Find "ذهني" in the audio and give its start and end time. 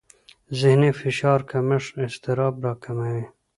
0.59-0.91